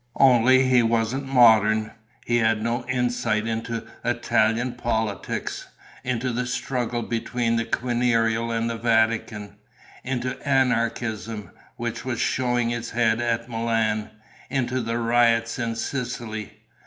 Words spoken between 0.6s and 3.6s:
he wasn't modern. He had no insight